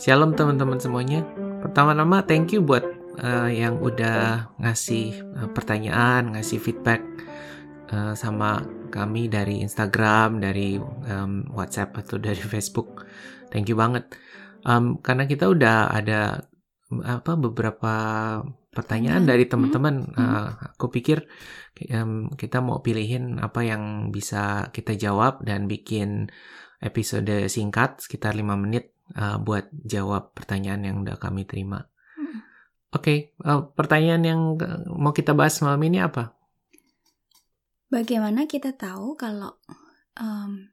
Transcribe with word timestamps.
Shalom 0.00 0.32
teman-teman 0.32 0.80
semuanya. 0.80 1.20
Pertama-tama 1.60 2.24
thank 2.24 2.56
you 2.56 2.64
buat 2.64 2.80
uh, 3.20 3.52
yang 3.52 3.76
udah 3.76 4.48
ngasih 4.56 5.20
uh, 5.36 5.48
pertanyaan, 5.52 6.32
ngasih 6.32 6.56
feedback 6.56 7.04
uh, 7.92 8.16
sama 8.16 8.64
kami 8.88 9.28
dari 9.28 9.60
Instagram, 9.60 10.40
dari 10.40 10.80
um, 10.80 11.44
WhatsApp 11.52 11.92
atau 12.00 12.16
dari 12.16 12.40
Facebook. 12.52 13.04
Thank 13.52 13.68
you 13.68 13.76
banget. 13.76 14.08
Um, 14.64 14.96
karena 15.04 15.28
kita 15.28 15.52
udah 15.52 15.92
ada 15.92 16.48
apa 17.04 17.32
beberapa 17.36 17.94
pertanyaan 18.72 19.28
dari 19.28 19.44
teman-teman. 19.44 20.08
Uh, 20.16 20.72
aku 20.72 20.88
pikir 20.88 21.28
um, 21.92 22.32
kita 22.32 22.64
mau 22.64 22.80
pilihin 22.80 23.36
apa 23.44 23.60
yang 23.60 24.08
bisa 24.08 24.72
kita 24.72 24.96
jawab 24.96 25.44
dan 25.44 25.68
bikin 25.68 26.32
episode 26.80 27.46
singkat 27.52 28.00
sekitar 28.00 28.32
5 28.34 28.56
menit 28.56 28.92
uh, 29.16 29.36
buat 29.40 29.68
jawab 29.72 30.32
pertanyaan 30.36 30.82
yang 30.84 30.96
udah 31.04 31.16
kami 31.16 31.44
terima. 31.48 31.88
Oke, 32.92 33.32
okay, 33.32 33.48
uh, 33.48 33.64
pertanyaan 33.72 34.20
yang 34.20 34.40
mau 35.00 35.16
kita 35.16 35.32
bahas 35.32 35.56
malam 35.64 35.80
ini 35.80 36.04
apa? 36.04 36.36
Bagaimana 37.88 38.44
kita 38.44 38.76
tahu 38.76 39.16
kalau 39.16 39.56
um, 40.20 40.68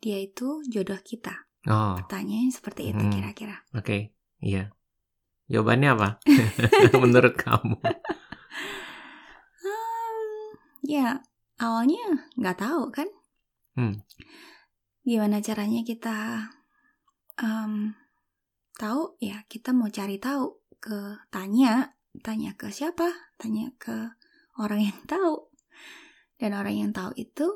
dia 0.00 0.20
itu 0.20 0.60
jodoh 0.68 1.00
kita? 1.00 1.48
Oh. 1.72 1.96
Pertanyaannya 1.96 2.52
seperti 2.52 2.92
itu 2.92 3.00
Hmm. 3.00 3.12
kira-kira. 3.12 3.64
Oke, 3.72 3.80
okay, 3.80 4.00
iya. 4.44 4.76
Jawabannya 5.48 5.88
apa? 5.96 6.08
Menurut 7.00 7.32
kamu? 7.32 7.80
Hmm, 9.64 10.48
ya 10.84 11.24
awalnya 11.56 12.28
nggak 12.36 12.60
tahu 12.60 12.92
kan? 12.92 13.08
Hmm. 13.72 14.04
Gimana 15.00 15.40
caranya 15.40 15.80
kita 15.80 16.48
um, 17.40 17.92
tahu? 18.76 19.16
Ya 19.20 19.44
kita 19.48 19.72
mau 19.72 19.88
cari 19.88 20.16
tahu 20.20 20.60
ke 20.80 21.20
tanya, 21.32 21.96
tanya 22.20 22.52
ke 22.56 22.68
siapa? 22.68 23.08
Tanya 23.40 23.72
ke 23.80 24.12
orang 24.60 24.88
yang 24.92 25.00
tahu. 25.12 25.48
Dan 26.36 26.52
orang 26.52 26.76
yang 26.76 26.92
tahu 26.92 27.16
itu, 27.16 27.48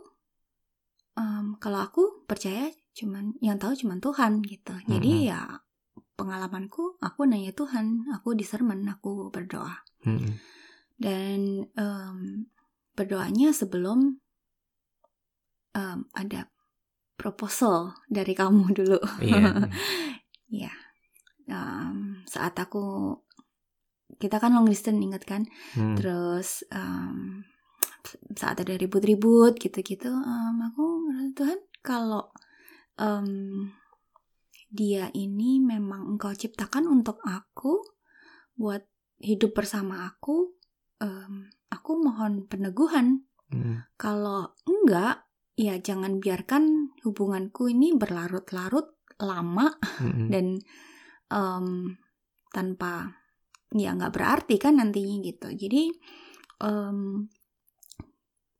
um, 1.17 1.61
kalau 1.61 1.85
aku 1.85 2.25
percaya 2.25 2.73
cuman 2.97 3.37
yang 3.45 3.61
tahu 3.61 3.77
cuman 3.77 4.01
Tuhan 4.01 4.41
gitu. 4.43 4.73
Jadi 4.89 5.13
Mhm. 5.25 5.29
ya 5.31 5.41
pengalamanku, 6.17 7.01
aku 7.01 7.25
nanya 7.25 7.53
Tuhan, 7.53 8.09
aku 8.13 8.37
di 8.37 8.45
sermon, 8.45 8.85
aku 8.89 9.29
berdoa. 9.33 9.85
Mm-mm. 10.05 10.37
dan 11.01 11.65
em, 11.81 12.45
berdoanya 12.93 13.57
sebelum 13.57 14.21
em, 15.73 15.99
ada 16.13 16.53
proposal 17.21 17.93
dari 18.09 18.33
kamu 18.33 18.73
dulu. 18.81 18.99
Iya. 19.21 19.69
ya, 20.65 20.73
Em, 21.45 22.23
saat 22.25 22.55
aku 22.57 23.11
kita 24.17 24.39
kan 24.39 24.55
long 24.55 24.71
distance 24.71 25.03
ingat 25.03 25.27
kan, 25.27 25.43
Hmm. 25.75 25.99
terus 25.99 26.63
em, 26.71 27.43
saat 28.33 28.63
ada 28.63 28.79
ribut-ribut 28.79 29.59
gitu-gitu, 29.59 30.09
em, 30.09 30.57
aku 30.63 31.11
Tuhan 31.35 31.59
kalau 31.83 32.31
em, 32.95 33.27
dia 34.71 35.11
ini 35.11 35.59
memang 35.59 36.15
engkau 36.15 36.31
ciptakan 36.31 36.87
untuk 36.87 37.19
aku 37.27 37.83
buat 38.55 38.87
hidup 39.19 39.59
bersama 39.59 40.07
aku 40.07 40.55
em, 41.03 41.51
aku 41.69 41.91
mohon 41.99 42.47
peneguhan 42.47 43.27
Mm. 43.51 43.83
kalau 43.99 44.55
enggak 44.63 45.27
ya 45.59 45.75
jangan 45.83 46.23
biarkan 46.23 46.90
hubunganku 47.05 47.71
ini 47.71 47.97
berlarut-larut 47.97 49.01
lama 49.21 49.69
Mm-mm. 50.01 50.29
dan 50.33 50.47
em, 51.31 51.67
tanpa 52.51 53.13
ya 53.71 53.95
nggak 53.95 54.13
berarti 54.13 54.57
kan 54.59 54.81
nantinya 54.83 55.17
gitu 55.23 55.49
jadi 55.55 55.83
em, 56.65 57.29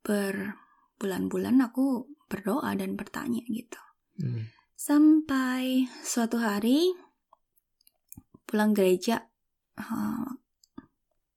berbulan-bulan 0.01 1.61
aku 1.69 2.09
berdoa 2.29 2.73
dan 2.77 2.95
bertanya 2.97 3.41
gitu 3.47 3.77
Mm. 4.21 4.43
sampai 4.75 5.87
suatu 6.03 6.37
hari 6.37 6.93
pulang 8.45 8.75
gereja 8.75 9.23
eh, 9.79 10.27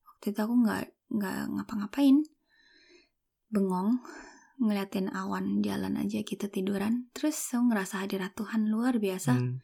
waktu 0.05 0.27
itu 0.35 0.41
aku 0.43 0.55
nggak 0.59 0.85
nggak 1.15 1.41
ngapa-ngapain 1.55 2.19
bengong 3.49 4.03
ngeliatin 4.59 5.11
awan 5.11 5.61
jalan 5.61 5.99
aja 5.99 6.23
gitu 6.23 6.47
tiduran. 6.47 7.11
Terus 7.11 7.35
aku 7.53 7.71
ngerasa 7.71 8.07
hadirat 8.07 8.33
Tuhan 8.35 8.71
luar 8.71 8.97
biasa. 8.99 9.35
Mm. 9.35 9.57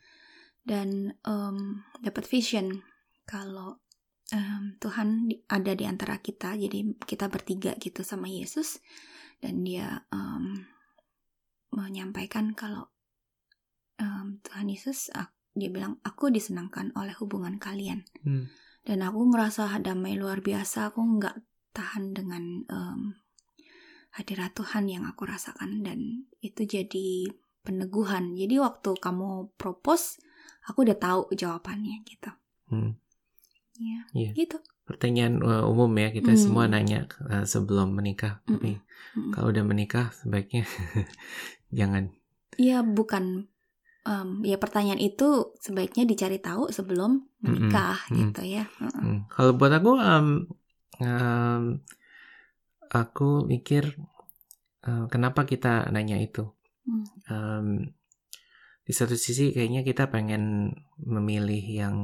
dan 0.61 1.17
em, 1.25 1.57
dapat 2.05 2.29
vision 2.29 2.85
kalau 3.25 3.81
em, 4.29 4.77
Tuhan 4.77 5.27
di- 5.27 5.41
ada 5.49 5.73
di 5.73 5.89
antara 5.89 6.21
kita. 6.21 6.53
Jadi 6.55 7.01
kita 7.01 7.33
bertiga 7.33 7.73
gitu 7.81 8.05
sama 8.05 8.29
Yesus. 8.29 8.79
Dan 9.41 9.65
dia 9.65 10.05
em, 10.13 10.69
menyampaikan 11.71 12.53
kalau 12.53 12.91
em, 13.97 14.43
Tuhan 14.43 14.69
Yesus 14.69 15.09
ak- 15.15 15.33
dia 15.51 15.67
bilang 15.67 15.99
aku 16.03 16.31
disenangkan 16.31 16.95
oleh 16.95 17.15
hubungan 17.19 17.57
kalian. 17.59 18.07
Mm. 18.23 18.47
dan 18.81 19.05
aku 19.05 19.29
ngerasa 19.29 19.77
damai 19.85 20.17
luar 20.17 20.41
biasa. 20.41 20.89
Aku 20.93 21.05
nggak 21.05 21.37
tahan 21.73 22.17
dengan 22.17 22.65
em, 22.65 23.01
hadirat 24.11 24.53
Tuhan 24.59 24.91
yang 24.91 25.05
aku 25.07 25.23
rasakan 25.27 25.87
dan 25.87 26.27
itu 26.43 26.67
jadi 26.67 27.31
peneguhan 27.63 28.35
jadi 28.35 28.59
waktu 28.65 28.97
kamu 28.99 29.53
propose 29.55 30.19
aku 30.67 30.83
udah 30.89 30.99
tahu 30.99 31.21
jawabannya 31.35 32.03
gitu 32.07 32.31
Hmm. 32.71 32.95
ya 33.79 34.01
Iya. 34.15 34.31
gitu 34.35 34.59
Pertanyaan 34.87 35.39
uh, 35.43 35.65
umum 35.71 35.91
ya 35.95 36.11
kita 36.11 36.35
Hmm. 36.35 36.43
semua 36.43 36.65
nanya 36.67 37.07
uh, 37.31 37.47
sebelum 37.47 37.95
menikah. 37.95 38.43
Tapi 38.43 38.75
Mm-mm. 38.83 39.31
kalau 39.31 39.55
udah 39.55 39.63
menikah 39.63 40.11
sebaiknya 40.11 40.67
jangan. 41.79 42.11
Iya 42.59 42.83
bukan 42.83 43.47
em, 44.03 44.29
ya 44.43 44.59
pertanyaan 44.59 44.99
itu 44.99 45.55
sebaiknya 45.63 46.11
dicari 46.11 46.43
tahu 46.43 46.75
sebelum 46.75 47.23
menikah 47.39 48.03
Mm-mm. 48.11 48.35
gitu 48.35 48.43
ya 48.43 48.67
Mm-mm. 48.83 49.03
Hmm. 49.03 49.21
Kalau 49.31 49.55
buat 49.55 49.71
aku, 49.79 49.95
um, 49.95 50.29
um, 50.99 51.63
aku 52.91 53.47
mikir 53.47 53.95
uh, 54.85 55.07
kenapa 55.07 55.47
kita 55.47 55.89
nanya 55.95 56.19
itu. 56.19 56.51
Hmm. 56.85 57.05
Um, 57.31 57.69
di 58.83 58.93
satu 58.93 59.15
sisi 59.15 59.55
kayaknya 59.55 59.87
kita 59.87 60.11
pengen 60.11 60.75
memilih 60.99 61.63
yang 61.63 61.97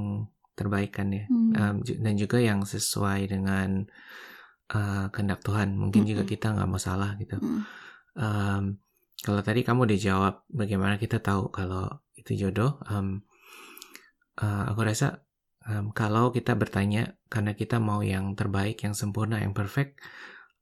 terbaik 0.56 0.96
kan 0.96 1.12
ya, 1.12 1.26
Hmm. 1.28 1.52
Um, 1.52 1.76
dan 1.84 2.14
juga 2.16 2.38
yang 2.40 2.64
sesuai 2.64 3.28
dengan 3.28 3.84
uh, 4.72 5.06
kehendak 5.12 5.42
Tuhan. 5.42 5.76
Mungkin 5.76 6.06
juga 6.08 6.22
Mm-mm. 6.24 6.32
kita 6.32 6.56
nggak 6.56 6.68
mau 6.70 6.80
salah 6.80 7.14
gitu. 7.20 7.36
Mm. 7.38 7.60
Um, 8.16 8.64
kalau 9.20 9.40
tadi 9.42 9.60
kamu 9.66 9.90
udah 9.90 9.98
jawab 9.98 10.34
bagaimana 10.48 10.96
kita 10.96 11.20
tahu 11.20 11.50
kalau 11.52 11.90
itu 12.16 12.32
jodoh, 12.36 12.80
um, 12.88 13.20
uh, 14.40 14.64
aku 14.70 14.80
rasa 14.86 15.26
um, 15.68 15.92
kalau 15.92 16.32
kita 16.32 16.56
bertanya 16.56 17.16
karena 17.28 17.52
kita 17.52 17.76
mau 17.76 18.00
yang 18.00 18.32
terbaik, 18.38 18.80
yang 18.86 18.94
sempurna, 18.96 19.40
yang 19.42 19.52
perfect, 19.52 20.00